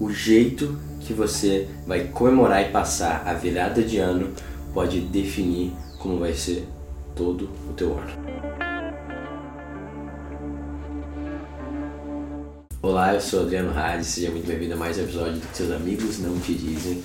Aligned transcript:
o 0.00 0.10
jeito 0.10 0.80
que 1.00 1.12
você 1.12 1.68
vai 1.86 2.04
comemorar 2.04 2.62
e 2.62 2.72
passar 2.72 3.22
a 3.26 3.34
virada 3.34 3.82
de 3.82 3.98
ano 3.98 4.32
pode 4.72 4.98
definir 5.02 5.72
como 5.98 6.18
vai 6.18 6.32
ser 6.32 6.66
todo 7.14 7.50
o 7.68 7.74
teu 7.74 7.98
ano. 7.98 8.10
Olá, 12.80 13.12
eu 13.12 13.20
sou 13.20 13.42
Adriano 13.42 13.78
Hades, 13.78 14.06
seja 14.06 14.30
muito 14.30 14.46
bem-vindo 14.46 14.72
a 14.72 14.76
mais 14.78 14.96
um 14.96 15.02
episódio 15.02 15.34
do 15.34 15.46
que 15.46 15.54
seus 15.54 15.70
amigos 15.70 16.18
não 16.18 16.40
te 16.40 16.54
dizem. 16.54 17.04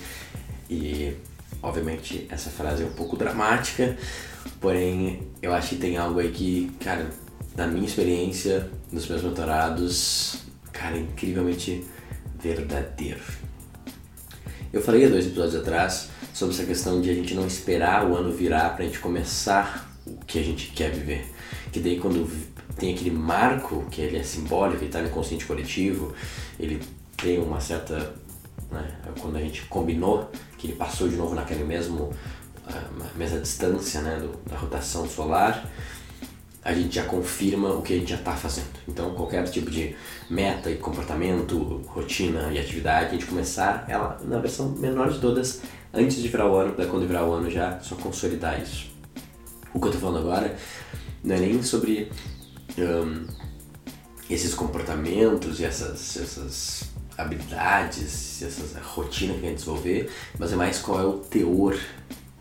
E, 0.69 1.13
obviamente, 1.61 2.25
essa 2.29 2.49
frase 2.49 2.83
é 2.83 2.85
um 2.85 2.93
pouco 2.93 3.17
dramática, 3.17 3.97
porém, 4.61 5.27
eu 5.41 5.53
acho 5.53 5.71
que 5.71 5.75
tem 5.75 5.97
algo 5.97 6.21
aí 6.21 6.31
que, 6.31 6.71
cara, 6.79 7.09
na 7.57 7.67
minha 7.67 7.85
experiência, 7.85 8.71
nos 8.89 9.05
meus 9.05 9.21
mentorados, 9.21 10.37
cara, 10.71 10.95
é 10.95 11.01
incrivelmente 11.01 11.83
verdadeiro. 12.45 13.21
Eu 14.71 14.81
falei 14.81 15.05
há 15.05 15.09
dois 15.09 15.25
episódios 15.25 15.55
atrás 15.55 16.09
sobre 16.31 16.53
essa 16.53 16.65
questão 16.65 17.01
de 17.01 17.09
a 17.09 17.13
gente 17.13 17.33
não 17.33 17.47
esperar 17.47 18.05
o 18.05 18.15
ano 18.15 18.31
virar 18.31 18.75
pra 18.75 18.85
gente 18.85 18.99
começar 18.99 19.89
o 20.05 20.17
que 20.25 20.37
a 20.37 20.43
gente 20.43 20.67
quer 20.67 20.91
viver. 20.91 21.25
Que 21.71 21.79
daí 21.79 21.99
quando 21.99 22.29
tem 22.77 22.93
aquele 22.93 23.09
marco, 23.09 23.85
que 23.89 24.01
ele 24.01 24.17
é 24.17 24.23
simbólico, 24.23 24.79
ele 24.79 24.87
está 24.87 25.01
no 25.01 25.07
inconsciente 25.07 25.45
coletivo, 25.45 26.13
ele 26.59 26.79
tem 27.17 27.39
uma 27.39 27.59
certa. 27.59 28.13
Né, 28.71 28.95
quando 29.19 29.37
a 29.37 29.39
gente 29.39 29.63
combinou 29.63 30.29
que 30.57 30.67
ele 30.67 30.75
passou 30.75 31.07
de 31.07 31.15
novo 31.15 31.33
naquele 31.35 31.63
mesmo 31.63 32.03
uh, 32.03 33.17
mesma 33.17 33.39
distância 33.39 34.01
né, 34.01 34.19
do, 34.19 34.37
da 34.49 34.57
rotação 34.57 35.07
solar, 35.07 35.65
a 36.65 36.73
gente 36.73 36.95
já 36.95 37.03
confirma 37.03 37.69
o 37.69 37.83
que 37.83 37.93
a 37.93 37.97
gente 37.97 38.09
já 38.09 38.15
está 38.15 38.35
fazendo. 38.35 38.65
Então, 38.87 39.13
qualquer 39.13 39.43
tipo 39.43 39.69
de 39.69 39.95
meta 40.27 40.71
e 40.71 40.77
comportamento, 40.77 41.83
rotina 41.85 42.51
e 42.51 42.57
atividade, 42.57 43.09
a 43.09 43.11
gente 43.11 43.27
começar 43.27 43.85
ela 43.87 44.19
na 44.25 44.39
versão 44.39 44.69
menor 44.69 45.11
de 45.11 45.19
todas 45.19 45.61
antes 45.93 46.17
de 46.17 46.27
virar 46.27 46.49
o 46.49 46.55
ano, 46.55 46.73
para 46.73 46.87
quando 46.87 47.07
virar 47.07 47.23
o 47.23 47.33
ano 47.33 47.51
já 47.51 47.79
só 47.81 47.95
consolidar 47.95 48.59
isso. 48.59 48.87
O 49.75 49.79
que 49.79 49.85
eu 49.85 49.91
estou 49.91 50.09
falando 50.09 50.27
agora 50.27 50.57
não 51.23 51.35
é 51.35 51.39
nem 51.39 51.61
sobre 51.61 52.11
um, 52.79 53.27
esses 54.27 54.55
comportamentos 54.55 55.59
e 55.59 55.65
essas, 55.65 56.17
essas 56.17 56.83
habilidades, 57.15 58.41
essa 58.41 58.79
rotina 58.79 59.35
que 59.35 59.45
a 59.45 59.49
gente 59.49 59.59
desenvolver, 59.59 60.11
mas 60.39 60.51
é 60.51 60.55
mais 60.55 60.79
qual 60.79 60.99
é 60.99 61.05
o 61.05 61.19
teor 61.19 61.77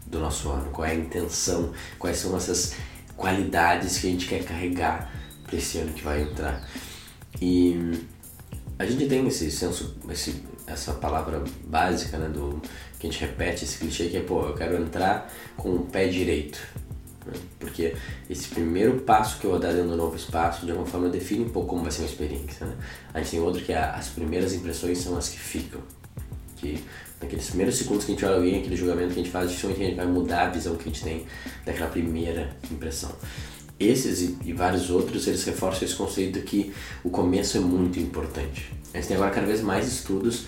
do 0.06 0.19
nosso 0.19 0.48
ano, 0.48 0.70
qual 0.70 0.86
é 0.86 0.92
a 0.92 0.94
intenção, 0.94 1.72
quais 1.98 2.16
são 2.16 2.34
essas 2.34 2.75
qualidades 3.17 3.98
que 3.98 4.07
a 4.07 4.11
gente 4.11 4.27
quer 4.27 4.45
carregar 4.45 5.12
para 5.45 5.57
esse 5.57 5.79
ano 5.79 5.93
que 5.93 6.03
vai 6.03 6.23
entrar. 6.23 6.67
E 7.41 8.05
a 8.79 8.84
gente 8.84 9.06
tem 9.06 9.27
esse 9.27 9.51
senso, 9.51 9.97
esse, 10.11 10.43
essa 10.67 10.93
palavra 10.95 11.43
básica, 11.65 12.19
né, 12.19 12.29
do 12.29 12.61
que 12.98 13.06
a 13.06 13.11
gente 13.11 13.21
repete 13.21 13.65
esse 13.65 13.79
clichê 13.79 14.09
que 14.09 14.17
é, 14.17 14.21
pô, 14.21 14.47
eu 14.47 14.55
quero 14.55 14.77
entrar 14.81 15.31
com 15.56 15.75
o 15.75 15.81
pé 15.87 16.09
direito. 16.09 16.59
Né? 17.27 17.33
Porque 17.59 17.95
esse 18.29 18.48
primeiro 18.48 19.01
passo 19.01 19.39
que 19.39 19.47
eu 19.47 19.51
vou 19.51 19.61
dar 19.61 19.73
dentro 19.73 19.91
do 19.91 19.97
novo 19.97 20.17
espaço, 20.17 20.65
de 20.65 20.73
alguma 20.73 20.89
forma, 20.89 21.09
define 21.09 21.45
um 21.45 21.51
pouco 21.51 21.69
como 21.69 21.83
vai 21.83 21.93
ser 21.93 22.03
uma 22.03 22.09
experiência. 22.09 22.67
Né? 22.67 22.75
A 23.12 23.21
gente 23.21 23.31
tem 23.31 23.41
outro 23.41 23.62
que 23.62 23.73
é 23.73 23.78
as 23.78 24.09
primeiras 24.09 24.55
impressões 24.55 24.99
são 24.99 25.17
as 25.17 25.28
que 25.28 25.39
ficam. 25.39 25.81
Que 26.56 26.83
naqueles 27.20 27.47
primeiros 27.47 27.77
segundos 27.77 28.05
que 28.05 28.12
a 28.12 28.14
gente 28.14 28.24
olha 28.24 28.36
alguém, 28.36 28.58
aquele 28.58 28.77
julgamento 28.77 29.14
que 29.14 29.20
a 29.20 29.22
gente 29.22 29.30
faz, 29.30 29.48
dificilmente 29.48 29.83
a 29.83 29.84
gente 29.86 29.97
vai 29.97 30.06
mudar 30.06 30.47
a 30.47 30.50
visão 30.50 30.77
que 30.77 30.83
a 30.83 30.92
gente 30.92 31.02
tem 31.02 31.27
daquela 31.64 31.91
primeira 31.91 32.56
impressão. 32.70 33.10
Esses 33.78 34.20
e, 34.20 34.38
e 34.44 34.52
vários 34.52 34.88
outros, 34.91 35.27
eles 35.27 35.44
reforçam 35.44 35.84
esse 35.84 35.97
conceito 35.97 36.41
que 36.42 36.72
o 37.02 37.10
começo 37.10 37.56
é 37.56 37.60
muito 37.60 37.98
importante. 37.98 38.72
A 38.92 38.98
gente 38.98 39.08
tem 39.08 39.16
agora 39.16 39.32
cada 39.32 39.47
vez 39.47 39.60
mais 39.60 39.86
estudos, 39.88 40.47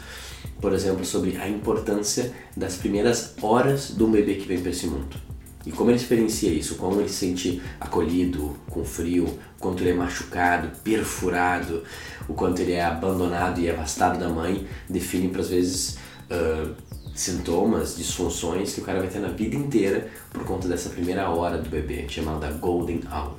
por 0.61 0.73
exemplo, 0.73 1.05
sobre 1.05 1.37
a 1.37 1.49
importância 1.49 2.33
das 2.57 2.77
primeiras 2.77 3.35
horas 3.43 3.91
do 3.91 4.07
bebê 4.07 4.37
que 4.37 4.47
vem 4.47 4.61
para 4.61 4.71
esse 4.71 4.87
mundo. 4.87 5.26
E 5.67 5.73
como 5.73 5.91
ele 5.91 5.99
experiencia 5.99 6.49
isso, 6.49 6.77
como 6.77 7.01
ele 7.01 7.09
se 7.09 7.27
sente 7.27 7.61
acolhido, 7.81 8.57
com 8.71 8.85
frio, 8.85 9.25
o 9.25 9.61
quanto 9.61 9.83
ele 9.83 9.91
é 9.91 9.95
machucado, 9.95 10.71
perfurado, 10.85 11.83
o 12.29 12.35
quanto 12.35 12.63
ele 12.63 12.73
é 12.73 12.85
abandonado 12.85 13.61
e 13.61 13.69
afastado 13.69 14.17
da 14.17 14.29
mãe, 14.29 14.65
define 14.89 15.29
para 15.29 15.41
às 15.41 15.49
vezes 15.49 15.99
uh, 16.31 16.73
sintomas, 17.17 17.97
disfunções 17.97 18.75
que 18.75 18.81
o 18.81 18.85
cara 18.85 19.01
vai 19.01 19.09
ter 19.09 19.19
na 19.19 19.29
vida 19.29 19.57
inteira 19.57 20.09
por 20.31 20.45
conta 20.45 20.69
dessa 20.69 20.89
primeira 20.89 21.29
hora 21.31 21.59
do 21.59 21.69
bebê, 21.69 22.07
chamada 22.09 22.49
Golden 22.53 23.01
Hour. 23.11 23.35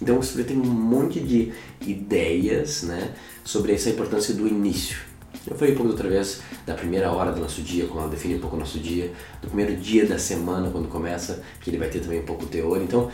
Então 0.00 0.22
você 0.22 0.44
tem 0.44 0.56
um 0.56 0.64
monte 0.64 1.18
de 1.18 1.52
ideias 1.80 2.84
né, 2.84 3.14
sobre 3.42 3.72
essa 3.72 3.90
importância 3.90 4.32
do 4.32 4.46
início 4.46 5.13
eu 5.46 5.56
falei 5.56 5.74
um 5.74 5.76
pouco 5.76 5.92
outra 5.92 6.08
vez 6.08 6.40
da 6.66 6.74
primeira 6.74 7.10
hora 7.10 7.32
do 7.32 7.40
nosso 7.40 7.62
dia, 7.62 7.86
como 7.86 8.00
ela 8.00 8.08
define 8.08 8.36
um 8.36 8.40
pouco 8.40 8.56
o 8.56 8.58
nosso 8.58 8.78
dia, 8.78 9.12
do 9.42 9.48
primeiro 9.48 9.76
dia 9.76 10.06
da 10.06 10.18
semana, 10.18 10.70
quando 10.70 10.88
começa, 10.88 11.42
que 11.60 11.70
ele 11.70 11.78
vai 11.78 11.88
ter 11.88 12.00
também 12.00 12.20
um 12.20 12.24
pouco 12.24 12.44
o 12.44 12.48
teor. 12.48 12.80
Então, 12.80 13.10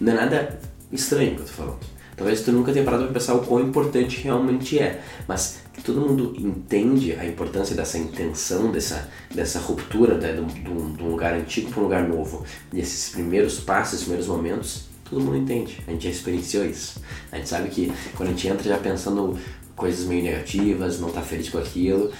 não 0.00 0.12
é 0.12 0.16
nada 0.16 0.60
estranho 0.92 1.34
que 1.34 1.42
eu 1.42 1.46
tô 1.46 1.52
falando. 1.52 1.78
Talvez 2.16 2.40
tu 2.40 2.50
nunca 2.50 2.72
tenha 2.72 2.84
parado 2.84 3.04
para 3.04 3.12
pensar 3.12 3.34
o 3.34 3.44
quão 3.44 3.60
importante 3.60 4.22
realmente 4.22 4.78
é, 4.78 5.02
mas 5.28 5.60
todo 5.86 6.00
mundo 6.00 6.34
entende 6.36 7.12
a 7.12 7.24
importância 7.24 7.76
dessa 7.76 7.96
intenção, 7.96 8.72
dessa, 8.72 9.08
dessa 9.32 9.60
ruptura 9.60 10.18
né, 10.18 10.32
de, 10.32 10.40
um, 10.40 10.92
de 10.94 11.02
um 11.02 11.10
lugar 11.10 11.34
antigo 11.34 11.70
para 11.70 11.80
um 11.80 11.84
lugar 11.84 12.08
novo. 12.08 12.44
E 12.72 12.80
esses 12.80 13.10
primeiros 13.10 13.60
passos, 13.60 13.94
esses 13.94 14.04
primeiros 14.04 14.26
momentos, 14.26 14.86
todo 15.08 15.20
mundo 15.20 15.36
entende. 15.36 15.80
A 15.86 15.92
gente 15.92 16.04
já 16.04 16.10
experienciou 16.10 16.64
isso. 16.64 17.00
A 17.30 17.36
gente 17.36 17.48
sabe 17.48 17.68
que 17.68 17.92
quando 18.16 18.30
a 18.30 18.32
gente 18.32 18.48
entra 18.48 18.64
já 18.64 18.78
pensando 18.78 19.38
coisas 19.76 20.06
meio 20.06 20.24
negativas, 20.24 20.98
não 20.98 21.10
tá 21.10 21.20
feliz 21.20 21.48
com 21.48 21.58
aquilo, 21.58 22.10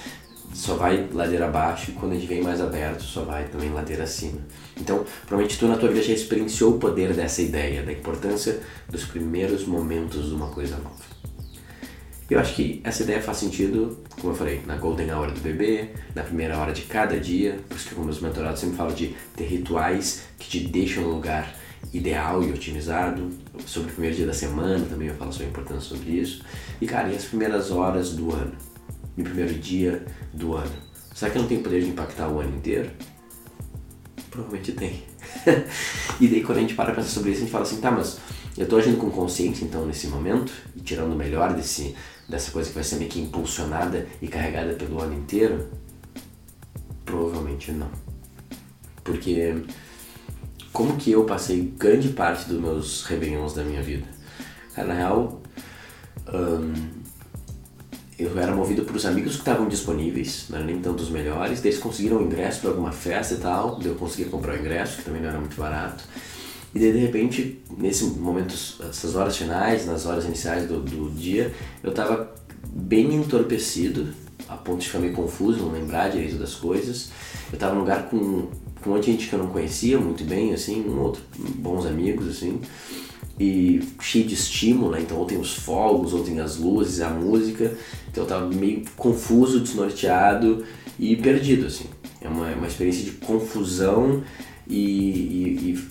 só 0.53 0.75
vai 0.75 1.07
ladeira 1.11 1.47
abaixo 1.47 1.91
e 1.91 1.93
quando 1.93 2.13
a 2.13 2.15
gente 2.15 2.27
vem 2.27 2.41
mais 2.41 2.61
aberto, 2.61 3.03
só 3.03 3.23
vai 3.23 3.45
também 3.45 3.71
ladeira 3.71 4.03
acima. 4.03 4.39
Então, 4.79 5.05
provavelmente 5.25 5.59
tu 5.59 5.67
na 5.67 5.75
tua 5.75 5.89
vida 5.89 6.01
já 6.01 6.13
experienciou 6.13 6.75
o 6.75 6.79
poder 6.79 7.13
dessa 7.13 7.41
ideia, 7.41 7.83
da 7.83 7.91
importância 7.91 8.59
dos 8.89 9.03
primeiros 9.03 9.65
momentos 9.65 10.29
de 10.29 10.35
uma 10.35 10.47
coisa 10.47 10.77
nova. 10.77 11.17
Eu 12.29 12.39
acho 12.39 12.55
que 12.55 12.81
essa 12.83 13.03
ideia 13.03 13.21
faz 13.21 13.37
sentido, 13.37 13.99
como 14.19 14.33
eu 14.33 14.37
falei, 14.37 14.61
na 14.65 14.75
golden 14.75 15.11
hour 15.13 15.31
do 15.31 15.39
bebê, 15.39 15.91
na 16.13 16.23
primeira 16.23 16.57
hora 16.57 16.73
de 16.73 16.81
cada 16.81 17.17
dia, 17.17 17.57
por 17.69 17.77
isso 17.77 17.87
que 17.87 17.95
meus 17.95 18.19
mentorados 18.19 18.59
sempre 18.59 18.75
falam 18.75 18.93
de 18.93 19.15
ter 19.35 19.45
rituais 19.45 20.23
que 20.37 20.49
te 20.49 20.59
deixam 20.67 21.03
no 21.03 21.11
lugar 21.11 21.55
ideal 21.93 22.43
e 22.43 22.51
otimizado. 22.51 23.29
Sobre 23.65 23.89
o 23.89 23.93
primeiro 23.93 24.15
dia 24.15 24.25
da 24.25 24.33
semana 24.33 24.85
também 24.85 25.07
eu 25.07 25.15
falo 25.15 25.31
sobre 25.31 25.47
a 25.47 25.49
importância 25.49 25.95
sobre 25.95 26.11
isso. 26.11 26.43
E 26.81 26.85
cara, 26.85 27.09
e 27.09 27.15
as 27.15 27.25
primeiras 27.25 27.71
horas 27.71 28.11
do 28.11 28.33
ano? 28.33 28.53
E 29.17 29.21
o 29.21 29.23
primeiro 29.23 29.53
dia 29.55 30.05
do 30.33 30.55
ano? 30.55 30.71
Será 31.13 31.31
que 31.31 31.39
não 31.39 31.47
tem 31.47 31.61
poder 31.63 31.81
de 31.81 31.89
impactar 31.89 32.29
o 32.29 32.39
ano 32.39 32.55
inteiro? 32.55 32.91
Provavelmente 34.29 34.71
tem. 34.73 35.03
e 36.21 36.27
daí 36.27 36.43
quando 36.43 36.59
a 36.59 36.61
gente 36.61 36.75
para 36.75 36.93
pensar 36.93 37.09
sobre 37.09 37.31
isso, 37.31 37.39
a 37.39 37.41
gente 37.41 37.51
fala 37.51 37.63
assim, 37.63 37.81
tá, 37.81 37.89
mas 37.89 38.19
eu 38.57 38.67
tô 38.67 38.77
agindo 38.77 38.97
com 38.97 39.09
consciência 39.09 39.65
então 39.65 39.85
nesse 39.85 40.07
momento 40.07 40.51
e 40.75 40.79
tirando 40.79 41.13
o 41.13 41.15
melhor 41.15 41.53
desse, 41.53 41.95
dessa 42.29 42.51
coisa 42.51 42.69
que 42.69 42.75
vai 42.75 42.83
ser 42.83 42.97
meio 42.97 43.09
que 43.09 43.19
impulsionada 43.19 44.07
e 44.21 44.27
carregada 44.27 44.73
pelo 44.73 45.01
ano 45.01 45.15
inteiro? 45.15 45.67
Provavelmente 47.03 47.71
não. 47.71 47.89
Porque 49.03 49.55
como 50.77 50.95
que 50.95 51.09
eu 51.09 51.23
passei 51.23 51.73
grande 51.75 52.09
parte 52.09 52.47
dos 52.47 52.61
meus 52.61 53.03
rebeliões 53.05 53.51
da 53.51 53.63
minha 53.63 53.81
vida. 53.81 54.05
Cara, 54.75 54.89
na 54.89 54.93
real, 54.93 55.41
eu 58.19 58.37
era 58.37 58.55
movido 58.55 58.83
por 58.83 58.95
os 58.95 59.03
amigos 59.03 59.33
que 59.33 59.39
estavam 59.39 59.67
disponíveis, 59.67 60.45
não 60.51 60.59
eram 60.59 60.67
nem 60.67 60.79
tanto 60.79 61.01
os 61.01 61.09
melhores, 61.09 61.65
eles 61.65 61.79
conseguiram 61.79 62.17
o 62.17 62.21
ingresso 62.21 62.61
para 62.61 62.69
alguma 62.69 62.91
festa 62.91 63.33
e 63.33 63.37
tal, 63.37 63.81
eu 63.83 63.95
consegui 63.95 64.29
comprar 64.29 64.53
o 64.53 64.59
ingresso, 64.59 64.97
que 64.97 65.05
também 65.05 65.19
não 65.19 65.29
era 65.29 65.39
muito 65.39 65.57
barato. 65.57 66.03
E 66.75 66.77
daí, 66.77 66.91
de 66.93 66.99
repente, 66.99 67.59
nesse 67.75 68.03
momento, 68.03 68.53
essas 68.87 69.15
horas 69.15 69.35
finais, 69.35 69.83
nas 69.87 70.05
horas 70.05 70.25
iniciais 70.25 70.67
do, 70.67 70.79
do 70.79 71.09
dia, 71.09 71.55
eu 71.81 71.89
estava 71.89 72.35
bem 72.67 73.15
entorpecido, 73.15 74.13
a 74.47 74.55
ponto 74.55 74.81
de 74.81 74.85
ficar 74.85 74.99
meio 74.99 75.13
confuso, 75.13 75.57
não 75.57 75.71
lembrar 75.71 76.09
direito 76.09 76.35
das 76.35 76.53
coisas. 76.53 77.09
Eu 77.49 77.55
estava 77.55 77.73
num 77.73 77.79
lugar 77.79 78.09
com 78.09 78.47
com 78.87 78.93
um 78.93 78.95
monte 78.95 79.05
de 79.05 79.11
gente 79.11 79.27
que 79.27 79.33
eu 79.33 79.39
não 79.39 79.47
conhecia 79.47 79.99
muito 79.99 80.23
bem, 80.23 80.53
assim, 80.53 80.81
um 80.87 80.99
outro, 81.01 81.21
bons 81.55 81.85
amigos, 81.85 82.27
assim, 82.29 82.61
e 83.37 83.83
cheio 83.99 84.25
de 84.25 84.33
estímulo, 84.33 84.91
né? 84.91 85.01
Então, 85.01 85.17
ou 85.17 85.25
tem 85.25 85.37
os 85.37 85.53
fogos, 85.53 86.13
ou 86.13 86.23
tem 86.23 86.39
as 86.39 86.57
luzes, 86.57 87.01
a 87.01 87.09
música, 87.09 87.77
então 88.09 88.23
eu 88.23 88.27
tava 88.27 88.47
meio 88.47 88.83
confuso, 88.95 89.59
desnorteado 89.59 90.65
e 90.97 91.15
perdido, 91.17 91.67
assim. 91.67 91.85
É 92.21 92.29
uma, 92.29 92.47
uma 92.53 92.67
experiência 92.67 93.03
de 93.03 93.11
confusão 93.11 94.23
e, 94.65 94.79
e, 94.79 95.87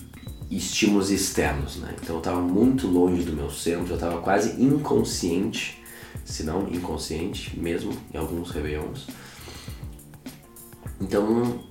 e 0.49 0.57
estímulos 0.57 1.11
externos, 1.11 1.77
né? 1.77 1.93
Então 2.01 2.15
eu 2.15 2.21
tava 2.21 2.41
muito 2.41 2.87
longe 2.87 3.21
do 3.23 3.33
meu 3.33 3.51
centro, 3.51 3.93
eu 3.93 3.99
tava 3.99 4.21
quase 4.21 4.61
inconsciente, 4.61 5.81
se 6.25 6.43
não 6.43 6.67
inconsciente 6.67 7.57
mesmo, 7.57 7.93
em 8.11 8.17
alguns 8.17 8.49
réveillons. 8.49 9.07
Então 10.99 11.61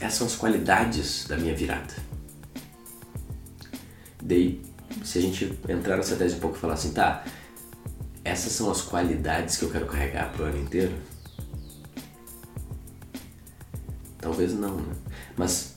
essas 0.00 0.14
são 0.14 0.26
as 0.26 0.36
qualidades 0.36 1.26
da 1.26 1.36
minha 1.36 1.54
virada. 1.54 1.94
Daí, 4.22 4.60
se 5.04 5.18
a 5.18 5.22
gente 5.22 5.58
entrar 5.68 5.96
nessa 5.96 6.16
tese 6.16 6.36
um 6.36 6.40
pouco 6.40 6.56
e 6.56 6.60
falar 6.60 6.74
assim, 6.74 6.92
tá, 6.92 7.24
essas 8.24 8.52
são 8.52 8.70
as 8.70 8.82
qualidades 8.82 9.56
que 9.56 9.64
eu 9.64 9.70
quero 9.70 9.86
carregar 9.86 10.32
pro 10.32 10.44
ano 10.44 10.58
inteiro, 10.58 10.94
Talvez 14.26 14.54
não, 14.54 14.74
né? 14.76 14.92
Mas 15.36 15.74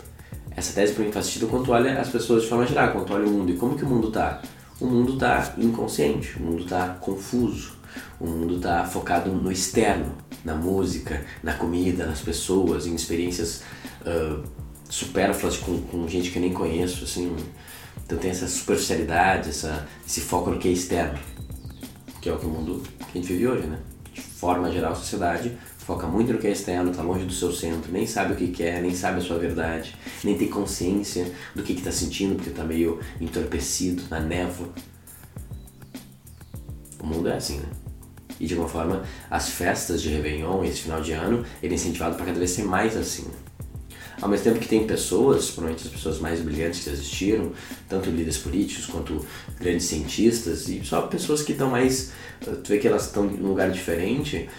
essa 0.55 0.73
tese 0.73 0.93
para 0.93 1.05
mim 1.05 1.11
faz 1.11 1.27
sentido 1.27 1.47
quando 1.47 1.71
olha 1.71 2.01
as 2.01 2.09
pessoas 2.09 2.41
de 2.41 2.49
forma 2.49 2.65
geral, 2.65 2.91
quando 2.91 3.13
olha 3.13 3.27
o 3.27 3.29
mundo. 3.29 3.51
E 3.51 3.55
como 3.55 3.77
que 3.77 3.83
o 3.83 3.87
mundo 3.87 4.09
tá? 4.09 4.41
O 4.81 4.87
mundo 4.87 5.17
tá 5.17 5.53
inconsciente, 5.55 6.35
o 6.37 6.41
mundo 6.41 6.65
tá 6.65 6.97
confuso, 6.99 7.73
o 8.19 8.25
mundo 8.25 8.59
tá 8.59 8.83
focado 8.85 9.29
no 9.31 9.51
externo, 9.51 10.15
na 10.43 10.55
música, 10.55 11.23
na 11.43 11.53
comida, 11.53 12.07
nas 12.07 12.21
pessoas, 12.21 12.87
em 12.87 12.95
experiências 12.95 13.61
uh, 14.09 14.43
supérfluas 14.89 15.57
com, 15.57 15.79
com 15.81 16.07
gente 16.07 16.31
que 16.31 16.37
eu 16.37 16.41
nem 16.41 16.53
conheço, 16.53 17.03
assim. 17.03 17.35
Então 18.05 18.17
tem 18.17 18.31
essa 18.31 18.47
superficialidade, 18.47 19.49
essa, 19.49 19.87
esse 20.05 20.21
foco 20.21 20.49
no 20.49 20.57
que 20.57 20.67
é 20.67 20.71
externo, 20.71 21.19
que 22.21 22.27
é 22.27 22.33
o 22.33 22.39
que 22.39 22.45
o 22.45 22.49
mundo 22.49 22.81
que 22.97 23.17
a 23.17 23.21
gente 23.21 23.31
vive 23.31 23.47
hoje, 23.47 23.67
né? 23.67 23.79
De 24.11 24.21
forma 24.21 24.71
geral, 24.71 24.93
a 24.93 24.95
sociedade 24.95 25.55
foca 25.77 26.07
muito 26.07 26.33
no 26.33 26.39
que 26.39 26.47
é 26.47 26.51
externo, 26.51 26.91
tá 26.91 27.01
longe 27.01 27.25
do 27.25 27.33
seu 27.33 27.51
centro, 27.51 27.91
nem 27.91 28.05
sabe 28.05 28.33
o 28.33 28.35
que 28.35 28.47
quer, 28.47 28.81
nem 28.81 28.93
sabe 28.93 29.19
a 29.19 29.21
sua 29.21 29.37
verdade, 29.37 29.95
nem 30.23 30.37
tem 30.37 30.47
consciência 30.47 31.31
do 31.55 31.63
que, 31.63 31.73
que 31.73 31.81
tá 31.81 31.91
sentindo, 31.91 32.35
porque 32.35 32.51
tá 32.51 32.63
meio 32.63 32.99
entorpecido, 33.19 34.03
na 34.09 34.19
névoa. 34.19 34.69
O 37.01 37.07
mundo 37.07 37.29
é 37.29 37.37
assim, 37.37 37.57
né? 37.57 37.69
E 38.39 38.45
de 38.45 38.53
alguma 38.53 38.69
forma, 38.69 39.03
as 39.29 39.49
festas 39.49 40.01
de 40.01 40.09
Réveillon, 40.09 40.63
esse 40.63 40.81
final 40.81 41.01
de 41.01 41.11
ano, 41.11 41.43
ele 41.61 41.73
é 41.73 41.75
incentivado 41.75 42.15
para 42.15 42.25
cada 42.25 42.39
vez 42.39 42.51
ser 42.51 42.63
mais 42.63 42.95
assim. 42.95 43.23
Né? 43.23 43.33
Ao 44.21 44.27
mesmo 44.27 44.43
tempo 44.43 44.59
que 44.59 44.67
tem 44.67 44.85
pessoas, 44.85 45.49
provavelmente 45.51 45.87
as 45.87 45.93
pessoas 45.93 46.19
mais 46.19 46.41
brilhantes 46.41 46.83
que 46.83 46.89
existiram, 46.89 47.53
tanto 47.87 48.09
líderes 48.09 48.37
políticos 48.37 48.85
quanto 48.85 49.25
grandes 49.59 49.85
cientistas, 49.85 50.67
e 50.67 50.83
só 50.83 51.03
pessoas 51.03 51.41
que 51.41 51.53
estão 51.53 51.69
mais. 51.69 52.11
Tu 52.41 52.69
vê 52.69 52.79
que 52.79 52.87
elas 52.87 53.05
estão 53.05 53.25
em 53.25 53.41
um 53.41 53.47
lugar 53.47 53.71
diferente, 53.71 54.49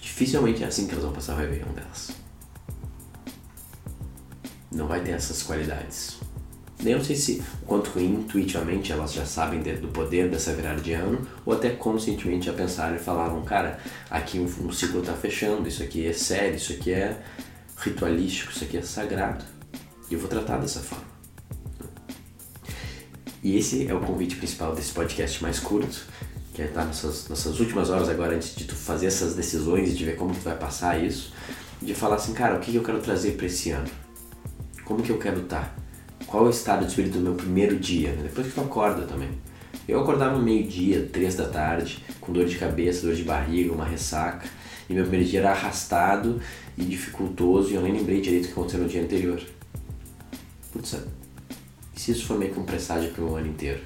dificilmente 0.00 0.62
é 0.62 0.66
assim 0.66 0.86
que 0.86 0.92
elas 0.92 1.04
vão 1.04 1.12
passar 1.12 1.34
o 1.34 1.38
Réveillon 1.38 1.72
delas. 1.72 2.10
Não 4.70 4.86
vai 4.86 5.00
ter 5.00 5.12
essas 5.12 5.42
qualidades. 5.42 6.18
Nem 6.82 6.92
eu 6.92 7.02
sei 7.02 7.16
se 7.16 7.42
quanto 7.64 7.98
intuitivamente 7.98 8.92
elas 8.92 9.14
já 9.14 9.24
sabem 9.24 9.60
do 9.62 9.88
poder 9.88 10.28
dessa 10.28 10.52
virada 10.52 10.80
de 10.80 10.92
ano, 10.92 11.26
ou 11.46 11.54
até 11.54 11.70
conscientemente 11.70 12.46
já 12.46 12.52
pensaram 12.52 12.96
e 12.96 12.98
falavam, 12.98 13.42
cara, 13.42 13.78
aqui 14.10 14.38
um, 14.38 14.44
um 14.44 14.70
ciclo 14.70 15.00
está 15.00 15.14
fechando, 15.14 15.66
isso 15.66 15.82
aqui 15.82 16.06
é 16.06 16.12
sério, 16.12 16.56
isso 16.56 16.74
aqui 16.74 16.92
é 16.92 17.18
ritualístico, 17.76 18.52
isso 18.52 18.64
aqui 18.64 18.76
é 18.78 18.82
sagrado. 18.82 19.44
E 20.10 20.14
eu 20.14 20.20
vou 20.20 20.28
tratar 20.28 20.58
dessa 20.58 20.80
forma. 20.80 21.04
E 23.42 23.56
esse 23.56 23.86
é 23.86 23.94
o 23.94 24.00
convite 24.00 24.36
principal 24.36 24.74
desse 24.74 24.92
podcast 24.92 25.42
mais 25.42 25.60
curto, 25.60 26.04
que 26.52 26.62
é 26.62 26.64
estar 26.64 26.84
nessas, 26.84 27.28
nessas 27.28 27.60
últimas 27.60 27.90
horas 27.90 28.08
agora 28.08 28.34
antes 28.34 28.54
de 28.56 28.64
tu 28.64 28.74
fazer 28.74 29.06
essas 29.06 29.34
decisões 29.34 29.96
de 29.96 30.04
ver 30.04 30.16
como 30.16 30.34
tu 30.34 30.40
vai 30.40 30.56
passar 30.56 31.02
isso, 31.02 31.32
de 31.80 31.94
falar 31.94 32.16
assim, 32.16 32.32
cara, 32.32 32.56
o 32.56 32.60
que 32.60 32.74
eu 32.74 32.82
quero 32.82 33.00
trazer 33.00 33.32
para 33.32 33.46
esse 33.46 33.70
ano? 33.70 33.88
Como 34.84 35.02
que 35.02 35.10
eu 35.10 35.18
quero 35.18 35.42
estar? 35.42 35.76
Qual 36.26 36.44
é 36.44 36.46
o 36.48 36.50
estado 36.50 36.84
de 36.84 36.90
espírito 36.90 37.18
do 37.18 37.20
meu 37.20 37.34
primeiro 37.34 37.78
dia? 37.78 38.12
Né? 38.12 38.22
Depois 38.24 38.48
que 38.48 38.54
tu 38.54 38.60
acorda 38.60 39.02
também. 39.02 39.30
Eu 39.86 40.00
acordava 40.00 40.38
meio-dia, 40.38 41.08
três 41.12 41.36
da 41.36 41.46
tarde, 41.46 42.04
com 42.20 42.32
dor 42.32 42.46
de 42.46 42.56
cabeça, 42.56 43.06
dor 43.06 43.14
de 43.14 43.22
barriga, 43.22 43.72
uma 43.72 43.84
ressaca. 43.84 44.48
E 44.88 44.94
meu 44.94 45.02
primeiro 45.04 45.28
dia 45.28 45.40
era 45.40 45.50
arrastado 45.50 46.40
e 46.76 46.84
dificultoso 46.84 47.70
e 47.70 47.74
eu 47.74 47.82
nem 47.82 47.92
lembrei 47.92 48.20
direito 48.20 48.44
o 48.44 48.46
que 48.46 48.52
aconteceu 48.52 48.80
no 48.80 48.88
dia 48.88 49.02
anterior. 49.02 49.42
Putz, 50.72 50.96
e 51.94 52.00
se 52.00 52.12
isso 52.12 52.26
for 52.26 52.38
meio 52.38 52.52
que 52.52 52.60
um 52.60 52.64
presságio 52.64 53.10
para 53.10 53.22
o 53.22 53.26
meu 53.26 53.36
ano 53.36 53.48
inteiro? 53.48 53.82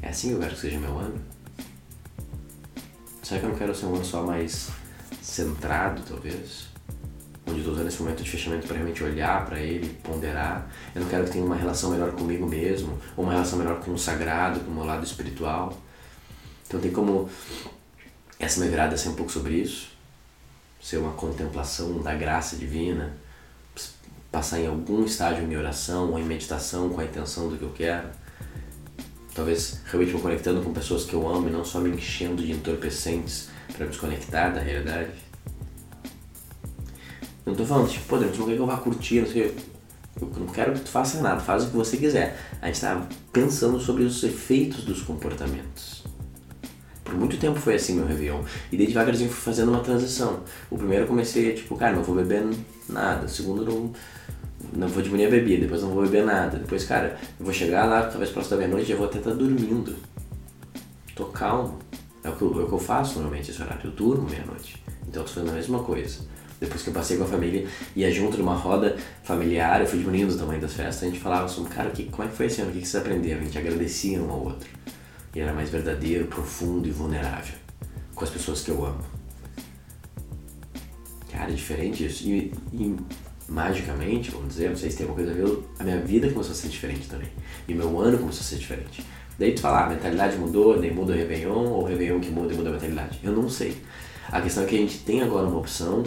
É 0.00 0.08
assim 0.08 0.28
que 0.28 0.34
eu 0.34 0.40
quero 0.40 0.54
que 0.54 0.60
seja 0.60 0.78
meu 0.78 0.98
ano? 0.98 1.20
Será 3.22 3.40
que 3.40 3.46
eu 3.46 3.50
não 3.50 3.58
quero 3.58 3.74
ser 3.74 3.86
um 3.86 3.94
ano 3.94 4.04
só 4.04 4.22
mais 4.22 4.70
centrado, 5.20 6.02
talvez? 6.06 6.66
Onde 7.46 7.56
eu 7.56 7.58
estou 7.58 7.74
usando 7.74 7.88
esse 7.88 8.02
momento 8.02 8.22
de 8.22 8.30
fechamento 8.30 8.66
para 8.66 8.76
realmente 8.76 9.02
olhar 9.02 9.44
para 9.44 9.58
ele, 9.58 9.88
ponderar. 10.02 10.70
Eu 10.94 11.02
não 11.02 11.08
quero 11.08 11.24
que 11.24 11.30
tenha 11.30 11.44
uma 11.44 11.56
relação 11.56 11.90
melhor 11.90 12.12
comigo 12.12 12.46
mesmo, 12.46 12.98
ou 13.16 13.24
uma 13.24 13.32
relação 13.32 13.58
melhor 13.58 13.80
com 13.80 13.92
o 13.92 13.98
sagrado, 13.98 14.60
com 14.60 14.70
o 14.70 14.74
meu 14.74 14.84
lado 14.84 15.04
espiritual. 15.04 15.78
Então 16.66 16.78
tem 16.80 16.90
como 16.90 17.28
essa 18.38 18.58
minha 18.60 18.70
virada 18.70 18.96
ser 18.96 19.08
um 19.08 19.14
pouco 19.14 19.32
sobre 19.32 19.54
isso, 19.54 19.93
ser 20.84 20.98
uma 20.98 21.12
contemplação 21.12 22.00
da 22.00 22.14
graça 22.14 22.56
divina, 22.56 23.16
passar 24.30 24.60
em 24.60 24.66
algum 24.66 25.04
estágio 25.04 25.44
em 25.44 25.56
oração 25.56 26.10
ou 26.10 26.18
em 26.18 26.24
meditação 26.24 26.90
com 26.90 27.00
a 27.00 27.04
intenção 27.04 27.48
do 27.48 27.56
que 27.56 27.62
eu 27.62 27.72
quero 27.72 28.08
talvez 29.34 29.80
realmente 29.86 30.14
me 30.14 30.22
conectando 30.22 30.62
com 30.62 30.72
pessoas 30.72 31.04
que 31.04 31.12
eu 31.12 31.28
amo 31.28 31.48
e 31.48 31.50
não 31.50 31.64
só 31.64 31.80
me 31.80 31.90
enchendo 31.90 32.42
de 32.42 32.52
entorpecentes 32.52 33.48
para 33.72 33.84
me 33.84 33.90
desconectar 33.90 34.54
da 34.54 34.60
realidade. 34.60 35.10
Eu 37.44 37.50
não 37.50 37.54
tô 37.54 37.66
falando, 37.66 37.90
tipo, 37.90 38.06
pô, 38.06 38.16
Deus, 38.16 38.38
não 38.38 38.46
quer 38.46 38.54
que 38.54 38.60
eu 38.60 38.66
vá 38.66 38.76
curtir, 38.76 39.20
não 39.20 39.26
sei 39.26 39.54
eu 40.20 40.28
não 40.38 40.46
quero 40.46 40.72
que 40.74 40.80
tu 40.80 40.90
faça 40.90 41.20
nada, 41.20 41.40
faz 41.40 41.64
o 41.64 41.70
que 41.70 41.76
você 41.76 41.96
quiser. 41.96 42.38
A 42.62 42.66
gente 42.68 42.80
tá 42.80 43.04
pensando 43.32 43.80
sobre 43.80 44.04
os 44.04 44.22
efeitos 44.22 44.84
dos 44.84 45.02
comportamentos. 45.02 46.03
Por 47.14 47.20
muito 47.20 47.36
tempo 47.36 47.60
foi 47.60 47.76
assim 47.76 47.94
meu 47.94 48.06
Réveillon. 48.06 48.42
E 48.72 48.76
daí 48.76 48.88
devagarzinho 48.88 49.30
fui 49.30 49.40
fazendo 49.40 49.68
uma 49.68 49.80
transição. 49.80 50.40
O 50.68 50.76
primeiro 50.76 51.04
eu 51.04 51.08
comecei, 51.08 51.52
tipo, 51.52 51.76
cara, 51.76 51.94
não 51.94 52.02
vou 52.02 52.16
beber 52.16 52.44
nada. 52.88 53.26
O 53.26 53.28
segundo, 53.28 53.64
não 53.64 53.92
não 54.72 54.88
vou 54.88 55.00
diminuir 55.00 55.26
a 55.26 55.30
bebida, 55.30 55.62
depois 55.62 55.82
não 55.82 55.90
vou 55.90 56.02
beber 56.02 56.24
nada. 56.24 56.58
Depois, 56.58 56.84
cara, 56.84 57.16
eu 57.38 57.44
vou 57.44 57.54
chegar 57.54 57.84
lá, 57.84 58.02
talvez 58.02 58.30
próximo 58.30 58.56
da 58.56 58.62
meia-noite, 58.62 58.90
eu 58.90 58.98
vou 58.98 59.06
até 59.06 59.18
estar 59.18 59.30
dormindo. 59.30 59.94
Tô 61.14 61.26
calmo. 61.26 61.78
É 62.24 62.28
o, 62.28 62.32
que 62.32 62.42
eu, 62.42 62.60
é 62.60 62.64
o 62.64 62.66
que 62.66 62.72
eu 62.72 62.78
faço 62.78 63.14
normalmente 63.14 63.52
esse 63.52 63.62
horário, 63.62 63.82
eu 63.84 63.92
durmo 63.92 64.28
meia-noite. 64.28 64.82
Então 65.06 65.22
eu 65.22 65.28
tô 65.28 65.34
fazendo 65.34 65.50
a 65.50 65.54
mesma 65.54 65.78
coisa. 65.84 66.18
Depois 66.58 66.82
que 66.82 66.88
eu 66.88 66.94
passei 66.94 67.16
com 67.16 67.22
a 67.22 67.26
família, 67.28 67.68
ia 67.94 68.10
junto 68.10 68.38
numa 68.38 68.54
roda 68.54 68.96
familiar, 69.22 69.80
eu 69.80 69.86
fui 69.86 70.00
diminuindo 70.00 70.34
o 70.34 70.38
tamanho 70.38 70.60
das 70.60 70.72
festas, 70.72 71.02
a 71.04 71.06
gente 71.06 71.20
falava 71.20 71.46
sobre, 71.46 71.72
cara, 71.72 71.90
que, 71.90 72.04
como 72.04 72.24
é 72.24 72.26
que 72.26 72.36
foi 72.36 72.46
esse 72.46 72.60
ano? 72.60 72.70
O 72.70 72.72
que, 72.72 72.80
que 72.80 72.88
vocês 72.88 73.00
aprenderam? 73.00 73.42
A 73.42 73.44
gente 73.44 73.58
agradecia 73.58 74.20
um 74.20 74.30
ao 74.30 74.44
outro. 74.44 74.68
E 75.34 75.40
era 75.40 75.52
mais 75.52 75.70
verdadeiro, 75.70 76.26
profundo 76.26 76.86
e 76.86 76.90
vulnerável 76.90 77.56
com 78.14 78.24
as 78.24 78.30
pessoas 78.30 78.62
que 78.62 78.70
eu 78.70 78.84
amo. 78.84 79.00
Cara, 81.30 81.50
é 81.50 81.54
diferente 81.54 82.06
isso. 82.06 82.24
E, 82.28 82.52
e 82.72 82.96
magicamente, 83.48 84.30
vamos 84.30 84.48
dizer, 84.48 84.70
não 84.70 84.76
sei 84.76 84.90
se 84.90 84.98
tem 84.98 85.06
alguma 85.06 85.24
coisa 85.24 85.42
a 85.42 85.44
ver, 85.44 85.64
a 85.78 85.84
minha 85.84 86.00
vida 86.00 86.30
começou 86.30 86.52
a 86.52 86.54
ser 86.54 86.68
diferente 86.68 87.08
também. 87.08 87.28
E 87.66 87.74
meu 87.74 88.00
ano 88.00 88.18
começou 88.18 88.40
a 88.40 88.44
ser 88.44 88.56
diferente. 88.56 89.04
Daí 89.38 89.52
tu 89.52 89.60
fala, 89.60 89.80
ah, 89.80 89.86
a 89.86 89.88
mentalidade 89.90 90.36
mudou, 90.36 90.78
daí 90.78 90.92
muda 90.92 91.12
o 91.12 91.16
Réveillon, 91.16 91.66
ou 91.66 91.82
o 91.82 91.84
Réveillon 91.84 92.20
que 92.20 92.30
muda 92.30 92.54
e 92.54 92.56
muda 92.56 92.68
a 92.68 92.72
mentalidade. 92.72 93.18
Eu 93.22 93.32
não 93.32 93.48
sei. 93.48 93.76
A 94.30 94.40
questão 94.40 94.62
é 94.62 94.66
que 94.66 94.76
a 94.76 94.78
gente 94.78 94.98
tem 94.98 95.22
agora 95.22 95.46
uma 95.46 95.58
opção, 95.58 96.04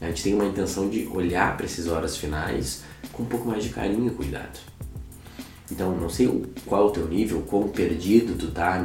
a 0.00 0.06
gente 0.06 0.22
tem 0.22 0.34
uma 0.34 0.46
intenção 0.46 0.88
de 0.88 1.06
olhar 1.08 1.56
para 1.56 1.66
essas 1.66 1.86
horas 1.86 2.16
finais 2.16 2.82
com 3.12 3.22
um 3.22 3.26
pouco 3.26 3.46
mais 3.46 3.62
de 3.62 3.68
carinho 3.68 4.06
e 4.06 4.10
cuidado. 4.10 4.58
Então, 5.70 5.96
não 5.96 6.08
sei 6.08 6.44
qual 6.66 6.82
é 6.82 6.86
o 6.86 6.90
teu 6.90 7.06
nível, 7.06 7.42
quão 7.42 7.68
perdido 7.68 8.36
tu 8.36 8.50
tá 8.50 8.84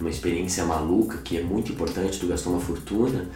numa 0.00 0.10
experiência 0.10 0.64
maluca 0.64 1.18
que 1.18 1.38
é 1.38 1.42
muito 1.42 1.72
importante, 1.72 2.18
tu 2.18 2.26
gastou 2.26 2.54
uma 2.54 2.60
fortuna 2.60 3.28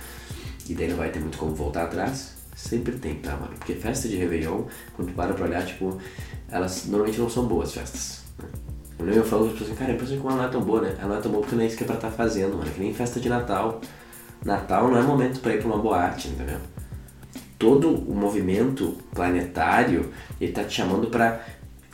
e 0.69 0.75
daí 0.75 0.89
não 0.89 0.97
vai 0.97 1.11
ter 1.11 1.21
muito 1.21 1.39
como 1.39 1.55
voltar 1.55 1.85
atrás. 1.85 2.35
Sempre 2.55 2.95
tem, 2.95 3.17
tá, 3.17 3.37
mano? 3.37 3.53
Porque 3.59 3.75
festa 3.75 4.09
de 4.09 4.17
Réveillon, 4.17 4.63
quando 4.95 5.09
tu 5.09 5.15
para 5.15 5.35
pra 5.35 5.45
olhar, 5.45 5.65
tipo, 5.67 6.01
elas 6.49 6.87
normalmente 6.87 7.19
não 7.19 7.29
são 7.29 7.47
boas 7.47 7.73
festas. 7.73 8.23
Né? 8.39 8.49
Eu 8.99 9.05
lembro 9.05 9.21
eu 9.21 9.25
falo 9.25 9.45
para 9.45 9.53
pessoas 9.53 9.71
assim, 9.71 9.79
cara, 9.79 9.93
impressão 9.93 10.19
que 10.19 10.27
ela 10.27 10.37
não 10.37 10.45
é 10.45 10.49
tão 10.49 10.63
boa, 10.63 10.81
né? 10.81 10.97
Ela 10.99 11.09
não 11.09 11.17
é 11.17 11.21
tão 11.21 11.31
boa 11.31 11.43
porque 11.43 11.55
não 11.55 11.63
é 11.63 11.67
isso 11.67 11.77
que 11.77 11.85
é 11.85 11.87
pra 11.87 11.97
estar 11.97 12.09
tá 12.09 12.17
fazendo, 12.17 12.57
mano. 12.57 12.71
É 12.71 12.73
que 12.73 12.81
nem 12.81 12.95
festa 12.95 13.21
de 13.21 13.29
Natal. 13.29 13.81
Natal 14.43 14.89
não 14.89 14.97
é 14.97 15.03
momento 15.03 15.41
para 15.41 15.55
ir 15.55 15.59
pra 15.59 15.67
uma 15.67 15.79
boate, 15.79 16.29
entendeu? 16.29 16.59
Todo 17.59 17.91
o 17.91 18.15
movimento 18.15 18.97
planetário, 19.15 20.11
ele 20.41 20.53
tá 20.53 20.65
te 20.65 20.75
chamando 20.75 21.09
pra 21.09 21.41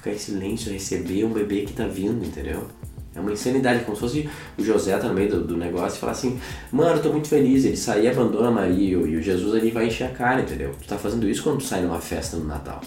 ficar 0.03 0.11
em 0.11 0.19
silêncio, 0.19 0.73
receber 0.73 1.25
um 1.25 1.33
bebê 1.33 1.63
que 1.63 1.73
tá 1.73 1.87
vindo, 1.87 2.25
entendeu? 2.25 2.67
É 3.15 3.21
uma 3.21 3.31
insanidade, 3.31 3.85
como 3.85 3.95
se 3.95 4.01
fosse 4.01 4.29
o 4.59 4.65
José 4.65 4.97
tá 4.99 5.07
no 5.07 5.15
meio 5.15 5.31
do, 5.31 5.45
do 5.45 5.57
negócio 5.57 5.97
e 5.97 6.01
falar 6.01 6.13
assim, 6.13 6.41
mano, 6.73 6.97
eu 6.97 7.03
tô 7.03 7.13
muito 7.13 7.29
feliz, 7.29 7.65
ele 7.65 7.77
sai 7.77 8.03
e 8.03 8.09
abandona 8.09 8.49
a 8.49 8.51
Maria 8.51 8.97
e 8.97 9.17
o 9.17 9.23
Jesus 9.23 9.55
ali 9.55 9.71
vai 9.71 9.87
encher 9.87 10.05
a 10.05 10.09
cara, 10.09 10.43
entendeu? 10.43 10.75
Tu 10.81 10.89
tá 10.89 10.99
fazendo 10.99 11.29
isso 11.29 11.43
quando 11.43 11.59
tu 11.59 11.65
sai 11.65 11.83
numa 11.83 12.01
festa 12.01 12.37
no 12.37 12.45
Natal. 12.45 12.81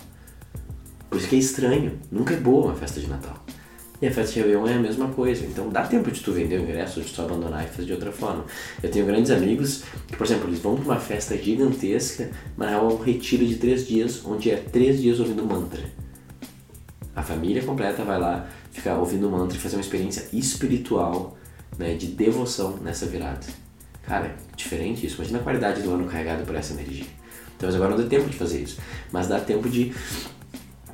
Por 1.10 1.19
isso 1.19 1.29
que 1.29 1.36
é 1.36 1.39
estranho, 1.39 1.93
nunca 2.12 2.34
é 2.34 2.38
boa 2.38 2.65
uma 2.65 2.75
festa 2.75 3.00
de 3.00 3.07
Natal. 3.07 3.45
E 4.01 4.07
a 4.07 4.12
festa 4.12 4.34
de 4.34 4.39
Réveillon 4.39 4.67
é 4.67 4.74
a 4.74 4.79
mesma 4.79 5.07
coisa, 5.07 5.45
então 5.45 5.69
dá 5.69 5.84
tempo 5.84 6.12
de 6.12 6.19
tu 6.19 6.34
vender 6.34 6.60
o 6.60 6.63
ingresso, 6.63 7.00
de 7.00 7.13
tu 7.13 7.22
abandonar 7.22 7.63
e 7.63 7.67
fazer 7.67 7.86
de 7.86 7.93
outra 7.93 8.12
forma. 8.12 8.43
Eu 8.84 8.91
tenho 8.91 9.05
grandes 9.05 9.31
amigos 9.31 9.84
que, 10.07 10.17
por 10.17 10.25
exemplo, 10.25 10.50
eles 10.50 10.60
vão 10.60 10.75
pra 10.75 10.86
uma 10.86 11.00
festa 11.00 11.38
gigantesca, 11.38 12.29
mas 12.57 12.74
é 12.74 12.77
um 12.77 12.98
retiro 12.98 13.45
de 13.45 13.55
três 13.55 13.88
dias, 13.88 14.25
onde 14.25 14.51
é 14.51 14.57
três 14.57 15.01
dias 15.01 15.19
ouvindo 15.19 15.45
mantra. 15.45 15.81
A 17.15 17.24
família 17.24 17.63
completa 17.63 18.03
vai 18.03 18.19
lá, 18.19 18.48
ficar 18.72 18.98
ouvindo 18.98 19.29
mantra 19.29 19.57
e 19.57 19.60
fazer 19.60 19.77
uma 19.77 19.81
experiência 19.81 20.27
espiritual, 20.34 21.38
né, 21.77 21.93
de 21.93 22.07
devoção 22.07 22.77
nessa 22.77 23.05
virada. 23.05 23.45
Cara, 24.03 24.27
é 24.27 24.55
diferente 24.55 25.05
isso. 25.05 25.15
Imagina 25.15 25.39
a 25.39 25.43
qualidade 25.43 25.81
do 25.81 25.91
ano 25.91 26.05
carregado 26.05 26.45
por 26.45 26.55
essa 26.55 26.74
energia. 26.74 27.05
Então 27.55 27.69
agora 27.69 27.91
não 27.91 28.03
dá 28.03 28.10
tempo 28.10 28.29
de 28.29 28.38
fazer 28.38 28.62
isso, 28.62 28.79
mas 29.12 29.27
dá 29.27 29.39
tempo 29.39 29.69
de 29.69 29.93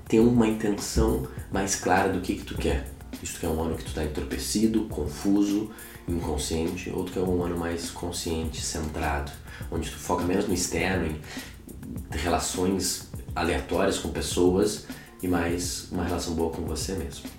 ter 0.07 0.19
uma 0.19 0.47
intenção 0.47 1.27
mais 1.51 1.75
clara 1.75 2.09
do 2.13 2.21
que, 2.21 2.35
que 2.35 2.43
tu 2.43 2.55
quer. 2.55 2.87
Se 3.23 3.33
tu 3.33 3.39
quer 3.39 3.47
um 3.49 3.61
ano 3.61 3.75
que 3.75 3.83
tu 3.83 3.87
está 3.87 4.03
entorpecido, 4.03 4.85
confuso, 4.85 5.71
inconsciente, 6.07 6.89
ou 6.91 7.03
tu 7.03 7.13
quer 7.13 7.21
um 7.21 7.43
ano 7.43 7.57
mais 7.57 7.89
consciente, 7.89 8.61
centrado, 8.61 9.31
onde 9.71 9.89
tu 9.89 9.97
foca 9.97 10.23
menos 10.23 10.47
no 10.47 10.53
externo, 10.53 11.07
em 11.07 12.17
relações 12.17 13.09
aleatórias 13.35 13.97
com 13.97 14.09
pessoas 14.09 14.85
e 15.21 15.27
mais 15.27 15.87
uma 15.91 16.03
relação 16.03 16.33
boa 16.33 16.51
com 16.51 16.63
você 16.63 16.93
mesmo. 16.93 17.29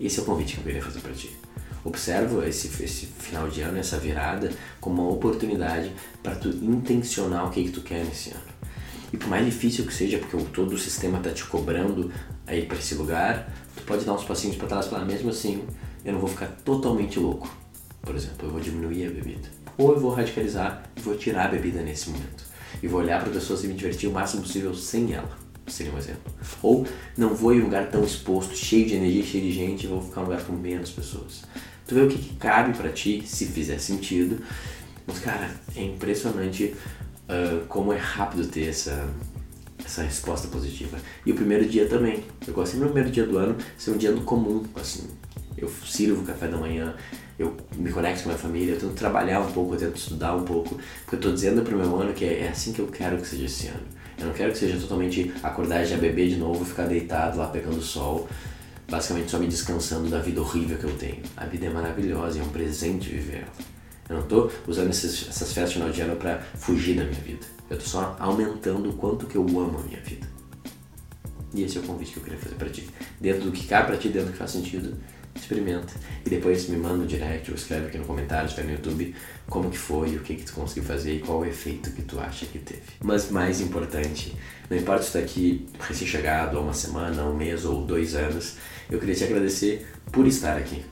Esse 0.00 0.18
é 0.18 0.22
o 0.22 0.24
convite 0.24 0.54
que 0.54 0.60
eu 0.60 0.64
queria 0.64 0.82
fazer 0.82 1.00
para 1.00 1.12
ti. 1.12 1.36
Observa 1.84 2.48
esse, 2.48 2.66
esse 2.82 3.06
final 3.06 3.48
de 3.48 3.60
ano, 3.60 3.78
essa 3.78 3.96
virada, 3.96 4.52
como 4.80 5.02
uma 5.02 5.12
oportunidade 5.12 5.92
para 6.22 6.34
tu 6.34 6.48
intencionar 6.48 7.46
o 7.46 7.50
que, 7.50 7.64
que 7.64 7.70
tu 7.70 7.80
quer 7.80 8.04
nesse 8.04 8.30
ano. 8.30 8.42
E 9.12 9.16
por 9.16 9.28
mais 9.28 9.44
difícil 9.44 9.86
que 9.86 9.94
seja, 9.94 10.18
porque 10.18 10.36
todo 10.52 10.72
o 10.72 10.78
sistema 10.78 11.20
tá 11.20 11.30
te 11.30 11.44
cobrando 11.44 12.12
aí 12.46 12.66
para 12.66 12.76
esse 12.76 12.94
lugar, 12.94 13.52
tu 13.76 13.82
pode 13.84 14.04
dar 14.04 14.14
uns 14.14 14.24
passinhos 14.24 14.56
para 14.56 14.66
trás 14.66 14.86
e 14.86 14.90
falar, 14.90 15.04
mesmo 15.04 15.30
assim, 15.30 15.64
eu 16.04 16.12
não 16.12 16.20
vou 16.20 16.28
ficar 16.28 16.48
totalmente 16.64 17.18
louco. 17.18 17.48
Por 18.02 18.14
exemplo, 18.16 18.48
eu 18.48 18.50
vou 18.50 18.60
diminuir 18.60 19.06
a 19.06 19.10
bebida. 19.10 19.48
Ou 19.76 19.92
eu 19.92 20.00
vou 20.00 20.12
radicalizar 20.12 20.82
e 20.96 21.00
vou 21.00 21.16
tirar 21.16 21.46
a 21.46 21.48
bebida 21.48 21.80
nesse 21.82 22.10
momento. 22.10 22.44
E 22.82 22.88
vou 22.88 23.00
olhar 23.00 23.22
para 23.22 23.32
pessoas 23.32 23.62
e 23.64 23.68
me 23.68 23.74
divertir 23.74 24.08
o 24.08 24.12
máximo 24.12 24.42
possível 24.42 24.74
sem 24.74 25.14
ela. 25.14 25.47
Seria 25.68 25.92
um 25.92 25.98
exemplo. 25.98 26.32
Ou 26.62 26.86
não 27.16 27.34
vou 27.34 27.54
em 27.54 27.60
um 27.60 27.64
lugar 27.64 27.90
tão 27.90 28.02
exposto, 28.04 28.56
cheio 28.56 28.86
de 28.86 28.94
energia, 28.94 29.22
cheio 29.22 29.44
de 29.44 29.52
gente, 29.52 29.86
vou 29.86 30.02
ficar 30.02 30.20
em 30.20 30.24
um 30.24 30.26
lugar 30.26 30.44
com 30.44 30.52
menos 30.52 30.90
pessoas. 30.90 31.42
Tu 31.86 31.94
vê 31.94 32.02
o 32.02 32.08
que, 32.08 32.18
que 32.18 32.34
cabe 32.36 32.76
para 32.76 32.90
ti, 32.90 33.22
se 33.26 33.46
fizer 33.46 33.78
sentido. 33.78 34.42
Mas, 35.06 35.18
cara, 35.20 35.50
é 35.74 35.82
impressionante 35.82 36.74
uh, 37.28 37.64
como 37.66 37.92
é 37.92 37.96
rápido 37.96 38.46
ter 38.46 38.68
essa, 38.68 39.08
essa 39.82 40.02
resposta 40.02 40.48
positiva. 40.48 40.98
E 41.24 41.32
o 41.32 41.34
primeiro 41.34 41.66
dia 41.66 41.86
também. 41.86 42.24
Eu 42.46 42.52
gosto 42.52 42.72
sempre 42.72 42.88
do 42.88 42.92
primeiro 42.92 43.10
dia 43.10 43.26
do 43.26 43.38
ano 43.38 43.56
ser 43.76 43.90
um 43.90 43.96
dia 43.96 44.12
comum, 44.12 44.64
assim. 44.74 45.08
Eu 45.56 45.70
sirvo 45.84 46.22
o 46.22 46.24
café 46.24 46.46
da 46.46 46.56
manhã, 46.56 46.94
eu 47.38 47.56
me 47.76 47.92
conecto 47.92 48.24
com 48.24 48.30
a 48.30 48.32
minha 48.32 48.42
família, 48.42 48.72
eu 48.74 48.80
tento 48.80 48.94
trabalhar 48.94 49.40
um 49.40 49.52
pouco, 49.52 49.74
eu 49.74 49.78
tento 49.78 49.96
estudar 49.96 50.34
um 50.34 50.44
pouco, 50.44 50.74
porque 51.02 51.14
eu 51.14 51.18
estou 51.18 51.32
dizendo 51.32 51.62
para 51.62 51.74
o 51.74 51.78
meu 51.78 51.96
ano 51.96 52.12
que 52.12 52.24
é, 52.24 52.40
é 52.40 52.48
assim 52.48 52.72
que 52.72 52.80
eu 52.80 52.88
quero 52.88 53.18
que 53.18 53.26
seja 53.26 53.44
esse 53.44 53.68
ano. 53.68 53.86
Eu 54.18 54.26
não 54.26 54.34
quero 54.34 54.50
que 54.50 54.58
seja 54.58 54.76
totalmente 54.78 55.32
acordar 55.42 55.82
e 55.82 55.86
já 55.86 55.96
beber 55.96 56.28
de 56.28 56.36
novo, 56.36 56.64
ficar 56.64 56.86
deitado 56.86 57.38
lá 57.38 57.46
pegando 57.46 57.80
sol, 57.80 58.28
basicamente 58.90 59.30
só 59.30 59.38
me 59.38 59.46
descansando 59.46 60.08
da 60.08 60.18
vida 60.18 60.40
horrível 60.40 60.76
que 60.76 60.84
eu 60.84 60.96
tenho. 60.96 61.22
A 61.36 61.44
vida 61.46 61.66
é 61.66 61.70
maravilhosa, 61.70 62.40
é 62.40 62.42
um 62.42 62.48
presente 62.48 63.08
viver 63.08 63.42
ela. 63.42 63.78
Eu 64.08 64.16
não 64.16 64.22
estou 64.22 64.50
usando 64.66 64.90
esses, 64.90 65.28
essas 65.28 65.52
festas 65.52 65.68
de 65.68 65.74
final 65.74 65.90
de 65.90 66.00
ano 66.00 66.16
para 66.16 66.40
fugir 66.40 66.96
da 66.96 67.04
minha 67.04 67.20
vida. 67.20 67.46
Eu 67.70 67.76
estou 67.76 67.88
só 67.88 68.16
aumentando 68.18 68.88
o 68.88 68.94
quanto 68.94 69.26
que 69.26 69.36
eu 69.36 69.42
amo 69.42 69.78
a 69.78 69.82
minha 69.82 70.00
vida. 70.00 70.26
E 71.54 71.62
esse 71.62 71.78
é 71.78 71.80
o 71.80 71.84
convite 71.84 72.12
que 72.12 72.18
eu 72.18 72.24
queria 72.24 72.38
fazer 72.38 72.56
para 72.56 72.70
ti. 72.70 72.88
Dentro 73.20 73.42
do 73.42 73.52
que 73.52 73.66
cabe 73.66 73.88
para 73.88 73.96
ti, 73.96 74.08
dentro 74.08 74.28
do 74.28 74.32
que 74.32 74.38
faz 74.38 74.50
sentido, 74.50 74.96
experimenta. 75.40 75.92
E 76.24 76.30
depois 76.30 76.68
me 76.68 76.76
manda 76.76 76.96
no 76.96 77.06
direct 77.06 77.50
ou 77.50 77.56
escreve 77.56 77.86
aqui 77.86 77.98
no 77.98 78.04
comentário, 78.04 78.50
se 78.50 78.62
no 78.62 78.70
YouTube, 78.70 79.14
como 79.48 79.70
que 79.70 79.78
foi, 79.78 80.16
o 80.16 80.20
que 80.20 80.36
que 80.36 80.44
tu 80.44 80.52
conseguiu 80.52 80.84
fazer 80.84 81.14
e 81.14 81.20
qual 81.20 81.40
o 81.40 81.44
efeito 81.46 81.90
que 81.90 82.02
tu 82.02 82.18
acha 82.18 82.46
que 82.46 82.58
teve. 82.58 82.82
Mas 83.02 83.30
mais 83.30 83.60
importante, 83.60 84.36
não 84.68 84.76
importa 84.76 85.02
se 85.02 85.10
tu 85.10 85.12
tá 85.14 85.18
aqui 85.20 85.66
recém-chegado 85.80 86.58
há 86.58 86.60
uma 86.60 86.74
semana, 86.74 87.24
um 87.24 87.34
mês 87.34 87.64
ou 87.64 87.84
dois 87.84 88.14
anos, 88.14 88.56
eu 88.90 88.98
queria 88.98 89.14
te 89.14 89.24
agradecer 89.24 89.86
por 90.12 90.26
estar 90.26 90.56
aqui. 90.56 90.84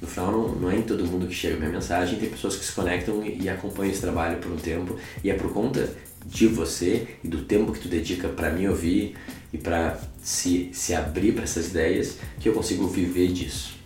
No 0.00 0.08
final, 0.08 0.32
não, 0.32 0.48
não 0.48 0.70
é 0.70 0.76
em 0.76 0.82
todo 0.82 1.06
mundo 1.06 1.26
que 1.26 1.34
chega 1.34 1.54
a 1.54 1.58
minha 1.58 1.70
mensagem, 1.70 2.18
tem 2.18 2.28
pessoas 2.28 2.56
que 2.56 2.64
se 2.64 2.72
conectam 2.72 3.24
e, 3.24 3.42
e 3.42 3.48
acompanham 3.48 3.92
esse 3.92 4.00
trabalho 4.00 4.38
por 4.38 4.50
um 4.50 4.56
tempo, 4.56 4.98
e 5.22 5.30
é 5.30 5.34
por 5.34 5.52
conta 5.52 5.88
de 6.24 6.46
você 6.46 7.16
e 7.22 7.28
do 7.28 7.42
tempo 7.44 7.72
que 7.72 7.80
tu 7.80 7.88
dedica 7.88 8.28
para 8.28 8.50
me 8.50 8.68
ouvir 8.68 9.16
e 9.52 9.58
para 9.58 9.98
se, 10.22 10.70
se 10.72 10.94
abrir 10.94 11.32
para 11.32 11.44
essas 11.44 11.68
ideias 11.68 12.18
que 12.40 12.48
eu 12.48 12.52
consigo 12.52 12.86
viver 12.86 13.32
disso. 13.32 13.76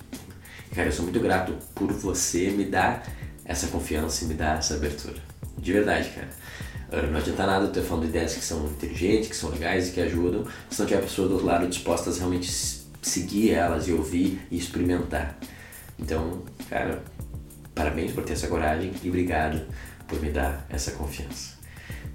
Cara, 0.74 0.88
eu 0.88 0.92
sou 0.92 1.04
muito 1.04 1.20
grato 1.20 1.54
por 1.74 1.92
você 1.92 2.50
me 2.50 2.64
dar 2.64 3.06
essa 3.44 3.68
confiança 3.68 4.24
e 4.24 4.28
me 4.28 4.34
dar 4.34 4.58
essa 4.58 4.74
abertura. 4.74 5.16
De 5.58 5.72
verdade, 5.72 6.10
cara. 6.10 6.28
Ah, 6.92 7.02
não 7.02 7.18
adianta 7.18 7.46
nada 7.46 7.64
eu 7.64 7.72
ter 7.72 7.82
falando 7.82 8.04
ideias 8.04 8.34
que 8.34 8.44
são 8.44 8.64
inteligentes, 8.66 9.28
que 9.28 9.36
são 9.36 9.50
legais 9.50 9.88
e 9.88 9.92
que 9.92 10.00
ajudam, 10.00 10.44
se 10.70 10.78
não 10.78 10.86
tiver 10.86 11.00
pessoa 11.00 11.26
do 11.26 11.34
outro 11.34 11.46
lado 11.46 11.66
disposta 11.66 12.10
a 12.10 12.14
realmente 12.14 12.50
seguir 13.02 13.52
elas 13.52 13.88
e 13.88 13.92
ouvir 13.92 14.40
e 14.50 14.58
experimentar. 14.58 15.36
Então, 15.98 16.42
cara, 16.68 17.02
parabéns 17.74 18.12
por 18.12 18.24
ter 18.24 18.34
essa 18.34 18.46
coragem 18.46 18.92
e 19.02 19.08
obrigado 19.08 19.62
por 20.06 20.20
me 20.20 20.30
dar 20.30 20.66
essa 20.68 20.92
confiança. 20.92 21.56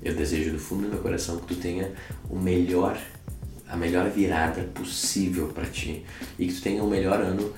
Eu 0.04 0.16
desejo 0.16 0.52
do 0.52 0.60
fundo 0.60 0.84
do 0.84 0.90
meu 0.90 1.00
coração 1.00 1.38
que 1.38 1.54
tu 1.54 1.62
tenha 1.62 1.92
o 2.30 2.38
melhor, 2.38 3.00
a 3.68 3.78
melhor 3.78 4.10
virada 4.10 4.64
possível 4.74 5.48
para 5.50 5.66
ti 5.66 6.04
e 6.40 6.48
que 6.48 6.54
tu 6.54 6.62
tenha 6.62 6.84
o 6.84 6.90
melhor 6.90 7.22
ano 7.22 7.54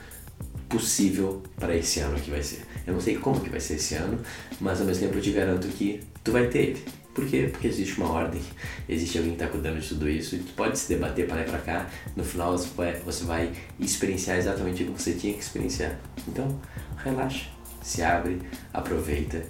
possível 0.67 1.41
para 1.55 1.75
esse 1.75 1.99
ano 1.99 2.19
que 2.19 2.31
vai 2.31 2.41
ser. 2.41 2.65
Eu 2.85 2.93
não 2.93 3.01
sei 3.01 3.17
como 3.17 3.39
que 3.39 3.49
vai 3.49 3.59
ser 3.59 3.75
esse 3.75 3.95
ano, 3.95 4.19
mas 4.59 4.81
ao 4.81 4.87
mesmo 4.87 5.05
tempo 5.05 5.17
eu 5.17 5.21
te 5.21 5.31
garanto 5.31 5.67
que 5.67 6.01
tu 6.23 6.31
vai 6.31 6.47
ter 6.47 6.59
ele. 6.59 6.83
Por 7.13 7.27
quê? 7.27 7.47
Porque 7.51 7.67
existe 7.67 7.95
uma 8.01 8.11
ordem, 8.11 8.41
existe 8.89 9.19
alguém 9.19 9.35
que 9.35 9.43
está 9.43 9.51
cuidando 9.51 9.79
de 9.79 9.87
tudo 9.87 10.09
isso 10.09 10.35
e 10.35 10.39
tu 10.39 10.51
pode 10.53 10.79
se 10.79 10.89
debater 10.89 11.27
para 11.27 11.35
lá 11.35 11.41
e 11.43 11.45
para 11.45 11.59
cá, 11.59 11.89
no 12.15 12.23
final 12.23 12.57
você 12.57 12.67
vai, 12.75 12.93
você 12.95 13.23
vai 13.23 13.51
experienciar 13.79 14.37
exatamente 14.37 14.83
o 14.83 14.87
que 14.87 15.01
você 15.01 15.13
tinha 15.13 15.33
que 15.33 15.39
experienciar. 15.39 15.99
Então, 16.27 16.59
relaxa, 16.97 17.45
se 17.83 18.01
abre, 18.01 18.41
aproveita 18.73 19.43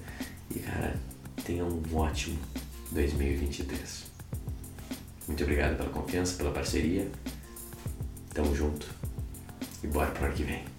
e, 0.53 0.59
cara, 0.59 0.93
tenha 1.43 1.65
um 1.65 1.81
ótimo 1.95 2.39
2023. 2.91 4.03
Muito 5.27 5.43
obrigado 5.43 5.77
pela 5.77 5.89
confiança, 5.89 6.37
pela 6.37 6.51
parceria. 6.51 7.09
Tamo 8.33 8.55
junto 8.55 8.87
e 9.83 9.87
bora 9.87 10.11
pro 10.11 10.25
ano 10.25 10.33
que 10.33 10.43
vem. 10.43 10.72